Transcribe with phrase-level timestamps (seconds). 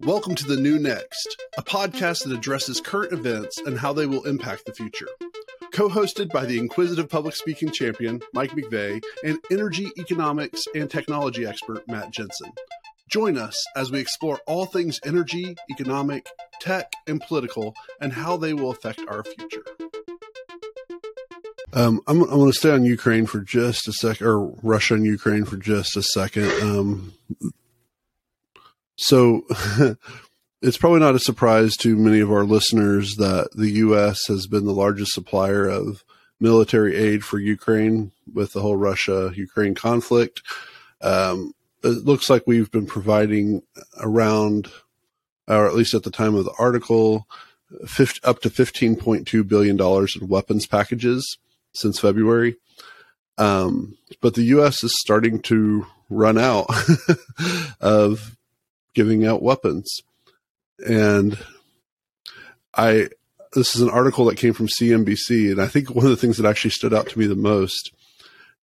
[0.00, 4.24] Welcome to The New Next, a podcast that addresses current events and how they will
[4.24, 5.08] impact the future.
[5.72, 11.44] Co hosted by the inquisitive public speaking champion, Mike McVey, and energy, economics, and technology
[11.44, 12.52] expert, Matt Jensen.
[13.08, 16.28] Join us as we explore all things energy, economic,
[16.60, 19.64] tech, and political, and how they will affect our future.
[21.76, 25.04] Um, I'm, I'm going to stay on Ukraine for just a second, or Russia and
[25.04, 26.50] Ukraine for just a second.
[26.62, 27.12] Um,
[28.96, 29.42] so
[30.62, 34.26] it's probably not a surprise to many of our listeners that the U.S.
[34.26, 36.02] has been the largest supplier of
[36.40, 40.40] military aid for Ukraine with the whole Russia Ukraine conflict.
[41.02, 41.52] Um,
[41.84, 43.62] it looks like we've been providing
[44.00, 44.68] around,
[45.46, 47.26] or at least at the time of the article,
[47.86, 51.36] 50, up to $15.2 billion in weapons packages
[51.76, 52.56] since February.
[53.38, 54.82] Um, but the U.S.
[54.82, 56.66] is starting to run out
[57.80, 58.36] of
[58.94, 60.00] giving out weapons.
[60.86, 61.38] And
[62.74, 63.08] I,
[63.52, 65.50] this is an article that came from CNBC.
[65.50, 67.92] And I think one of the things that actually stood out to me the most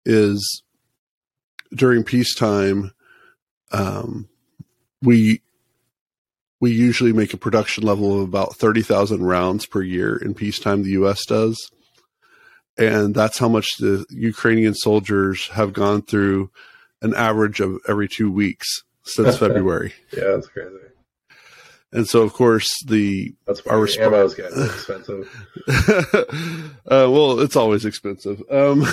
[0.05, 0.63] is
[1.73, 2.91] during peacetime,
[3.71, 4.27] um,
[5.01, 5.41] we,
[6.59, 10.91] we usually make a production level of about 30,000 rounds per year in peacetime, the
[10.91, 11.71] US does.
[12.77, 16.49] And that's how much the Ukrainian soldiers have gone through
[17.01, 18.67] an average of every two weeks
[19.03, 19.93] since February.
[20.11, 20.77] yeah, that's crazy.
[21.91, 25.29] And so, of course, the that's why our resp- ammo's getting expensive.
[26.87, 28.41] uh, well, it's always expensive.
[28.49, 28.79] Um,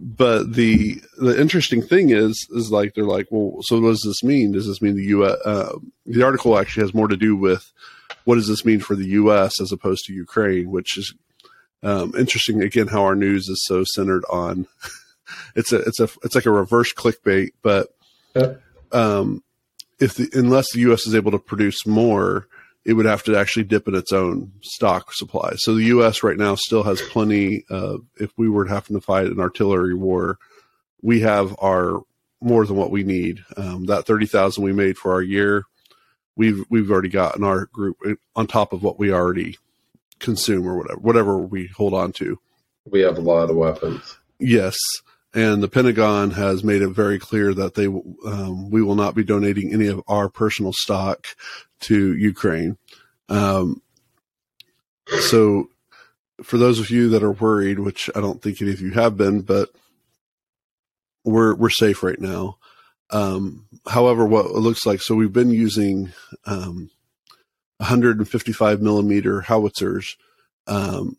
[0.00, 4.24] but the the interesting thing is, is like they're like, well, so what does this
[4.24, 4.52] mean?
[4.52, 5.36] Does this mean the U.S.
[5.44, 5.72] Uh,
[6.06, 7.70] the article actually has more to do with
[8.24, 9.60] what does this mean for the U.S.
[9.60, 11.12] as opposed to Ukraine, which is
[11.82, 12.62] um, interesting.
[12.62, 14.66] Again, how our news is so centered on
[15.54, 17.88] it's a it's a it's like a reverse clickbait, but
[18.92, 19.42] um,
[19.98, 21.06] if the, unless the U.S.
[21.06, 22.46] is able to produce more,
[22.84, 25.52] it would have to actually dip in its own stock supply.
[25.56, 26.22] So the U.S.
[26.22, 27.64] right now still has plenty.
[27.70, 30.38] Of, if we were having to fight an artillery war,
[31.02, 32.00] we have our
[32.40, 33.44] more than what we need.
[33.56, 35.64] Um, that thirty thousand we made for our year,
[36.36, 37.96] we've we've already got in our group
[38.36, 39.58] on top of what we already
[40.20, 42.38] consume or whatever whatever we hold on to.
[42.90, 44.18] We have a lot of weapons.
[44.38, 44.78] Yes,
[45.34, 49.24] and the Pentagon has made it very clear that they um, we will not be
[49.24, 51.26] donating any of our personal stock
[51.80, 52.76] to Ukraine.
[53.28, 53.82] Um,
[55.20, 55.68] so,
[56.42, 59.16] for those of you that are worried, which I don't think any of you have
[59.16, 59.70] been, but
[61.24, 62.58] we're we're safe right now.
[63.10, 66.12] Um, however, what it looks like, so we've been using
[67.80, 70.16] 155 um, millimeter howitzers
[70.66, 71.16] um,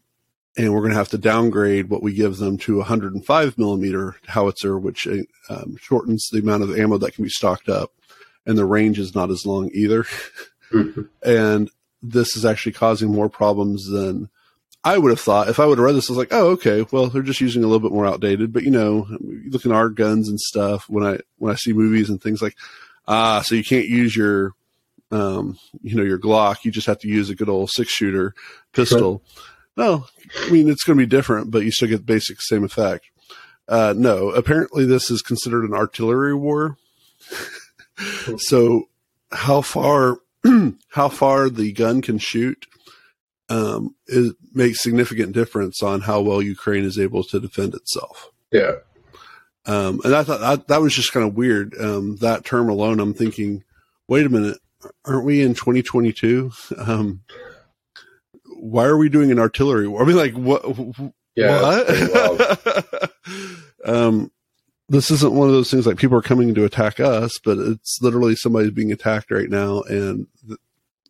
[0.58, 4.78] and we're going to have to downgrade what we give them to 105 millimeter howitzer,
[4.78, 5.08] which
[5.50, 7.92] um, shortens the amount of ammo that can be stocked up,
[8.46, 10.06] and the range is not as long either.
[10.72, 11.02] Mm-hmm.
[11.24, 11.70] And
[12.02, 14.30] this is actually causing more problems than
[14.84, 15.50] I would have thought.
[15.50, 17.64] If I would have read this, I was like, oh, okay, well, they're just using
[17.64, 18.52] a little bit more outdated.
[18.52, 22.10] But you know, looking at our guns and stuff, when I when I see movies
[22.10, 22.56] and things like,
[23.08, 24.54] ah, so you can't use your
[25.12, 26.64] um, you know, your Glock.
[26.64, 28.34] You just have to use a good old six shooter
[28.74, 29.24] pistol.
[29.26, 29.44] Sure
[29.78, 30.06] no,
[30.40, 33.06] I mean it's going to be different, but you still get the basic same effect.
[33.68, 36.78] Uh, no, apparently this is considered an artillery war.
[38.38, 38.90] so,
[39.32, 40.18] how far
[40.90, 42.66] how far the gun can shoot
[43.50, 48.30] um, it makes significant difference on how well Ukraine is able to defend itself.
[48.52, 48.76] Yeah.
[49.66, 51.76] Um, and I thought that, that was just kind of weird.
[51.80, 53.64] Um, that term alone, I'm thinking,
[54.08, 54.58] wait a minute,
[55.06, 56.52] aren't we in 2022?
[56.78, 57.22] Um,
[58.46, 60.02] why are we doing an artillery war?
[60.02, 60.64] I mean, like, what?
[61.36, 63.12] Yeah, what?
[63.86, 64.32] um,
[64.90, 68.00] this isn't one of those things like people are coming to attack us, but it's
[68.02, 70.28] literally somebody's being attacked right now, and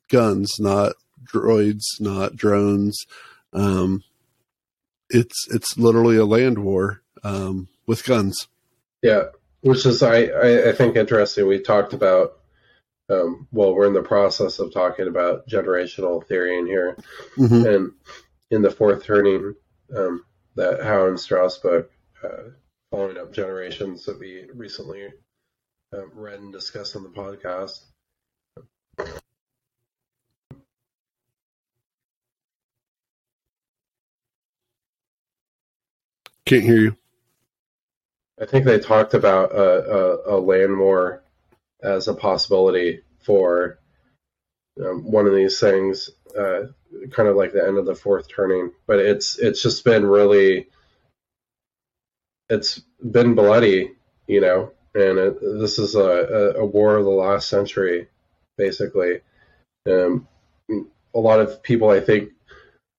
[0.10, 0.94] guns, not
[1.26, 3.06] droids, not drones.
[3.54, 4.04] Um,
[5.10, 8.48] it's it's literally a land war um, with guns.
[9.02, 9.24] Yeah,
[9.62, 11.48] which is I, I, I think interesting.
[11.48, 12.41] We talked about
[13.12, 16.98] um, well, we're in the process of talking about generational theory in here,
[17.38, 17.66] mm-hmm.
[17.68, 17.92] and
[18.50, 19.56] in the fourth turning,
[19.96, 20.24] um,
[20.56, 21.92] that Howe and Strauss book,
[22.24, 22.52] uh,
[22.90, 25.08] following up generations that we recently
[25.94, 27.82] um, read and discussed on the podcast.
[36.46, 36.98] Can't hear you.
[38.42, 41.21] I think they talked about a, a, a land war
[41.84, 43.80] as a possibility for
[44.84, 46.64] um, one of these things, uh,
[47.12, 48.72] kind of like the end of the fourth turning.
[48.88, 50.68] But it's it's just been really
[52.52, 52.82] it's
[53.12, 53.94] been bloody,
[54.28, 58.08] you know, and it, this is a, a, war of the last century,
[58.58, 59.22] basically.
[59.88, 60.28] Um,
[61.16, 62.32] a lot of people, I think,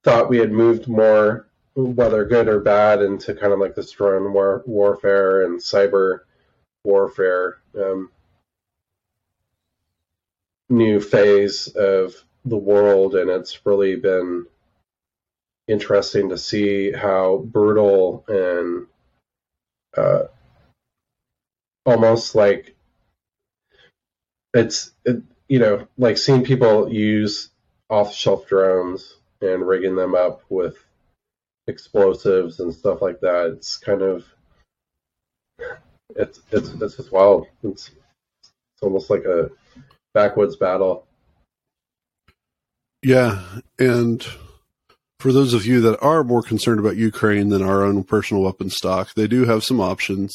[0.05, 4.33] thought we had moved more, whether good or bad, into kind of like this drone
[4.33, 6.21] war- warfare and cyber
[6.85, 7.59] warfare.
[7.79, 8.11] Um,
[10.73, 12.15] new phase of
[12.45, 14.47] the world, and it's really been
[15.69, 18.87] interesting to see how brutal and
[19.97, 20.25] uh,
[21.87, 22.75] almost like
[24.55, 27.51] it's it, you know like seeing people use
[27.91, 30.77] off-the-shelf drones and rigging them up with
[31.67, 33.53] explosives and stuff like that.
[33.53, 34.25] It's kind of
[36.17, 37.47] it's it's it's just wild.
[37.63, 39.51] It's it's almost like a
[40.15, 41.07] backwoods battle.
[43.03, 43.43] Yeah,
[43.79, 44.25] and
[45.19, 48.71] for those of you that are more concerned about Ukraine than our own personal weapon
[48.71, 50.35] stock, they do have some options.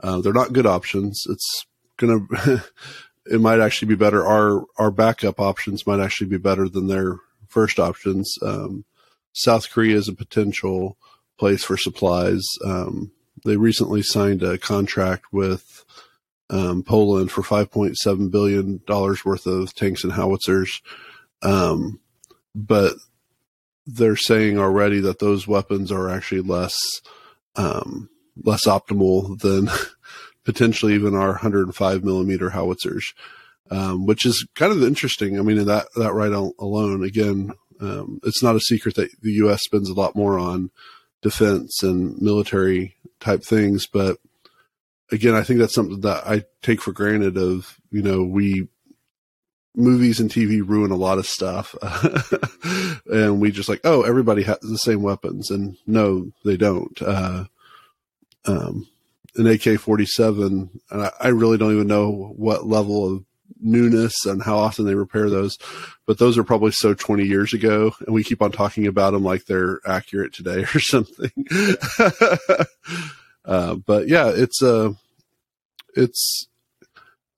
[0.00, 1.24] Uh, they're not good options.
[1.28, 1.66] It's
[1.98, 2.20] gonna,
[3.26, 4.24] it might actually be better.
[4.26, 7.16] Our our backup options might actually be better than their
[7.48, 8.36] first options.
[8.42, 8.84] Um,
[9.32, 10.96] South Korea is a potential
[11.38, 12.44] place for supplies.
[12.64, 13.12] Um,
[13.44, 15.84] they recently signed a contract with
[16.50, 20.82] um, Poland for 5.7 billion dollars worth of tanks and howitzers.
[21.42, 22.00] Um,
[22.54, 22.94] but
[23.86, 26.76] they're saying already that those weapons are actually less
[27.56, 28.10] um,
[28.42, 29.68] less optimal than
[30.44, 33.12] potentially even our 105 millimeter howitzers,
[33.70, 35.38] um, which is kind of interesting.
[35.38, 39.62] I mean, that that right alone, again, um, it's not a secret that the U.S.
[39.62, 40.70] spends a lot more on
[41.22, 44.18] defense and military type things, but
[45.12, 47.36] again, I think that's something that I take for granted.
[47.36, 48.68] Of you know, we
[49.74, 51.74] movies and TV ruin a lot of stuff.
[53.06, 55.50] and we just like, oh, everybody has the same weapons.
[55.50, 57.00] And no, they don't.
[57.00, 57.44] Uh,
[58.46, 58.88] um,
[59.36, 63.24] an AK 47, and I, I, really don't even know what level of
[63.60, 65.56] newness and how often they repair those,
[66.06, 67.92] but those are probably so 20 years ago.
[68.00, 71.30] And we keep on talking about them like they're accurate today or something.
[73.50, 74.92] uh, but yeah, it's, uh,
[75.94, 76.48] it's,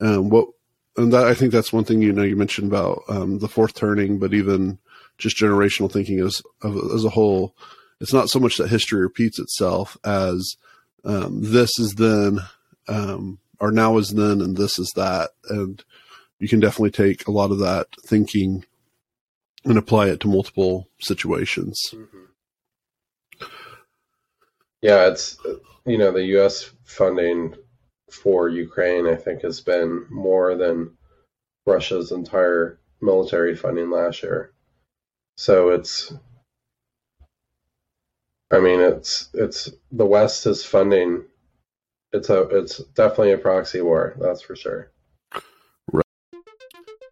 [0.01, 0.49] um, what
[0.97, 3.75] and that, I think that's one thing you know you mentioned about um, the fourth
[3.75, 4.79] turning, but even
[5.19, 7.55] just generational thinking as as a whole.
[8.01, 10.57] It's not so much that history repeats itself as
[11.05, 12.41] um, this is then,
[12.89, 15.83] um, or now is then, and this is that, and
[16.41, 18.65] you can definitely take a lot of that thinking
[19.65, 21.81] and apply it to multiple situations.
[21.93, 22.25] Mm-hmm.
[24.83, 25.39] Yeah, it's
[25.87, 26.71] you know the U.S.
[26.85, 27.55] funding
[28.11, 30.97] for Ukraine, I think, has been more than
[31.67, 34.53] Russia's entire military funding last year.
[35.37, 36.13] So it's,
[38.51, 41.25] I mean, it's it's the West is funding.
[42.13, 44.15] It's a it's definitely a proxy war.
[44.21, 44.91] That's for sure.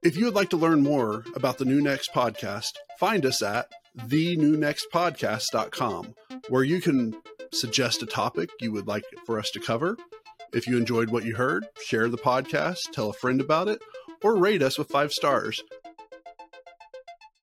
[0.03, 3.69] If you would like to learn more about the New Next podcast, find us at
[3.99, 6.15] thenewnextpodcast.com,
[6.49, 7.17] where you can
[7.53, 9.97] suggest a topic you would like for us to cover
[10.53, 13.81] if you enjoyed what you heard, share the podcast, tell a friend about it,
[14.23, 15.63] or rate us with five stars.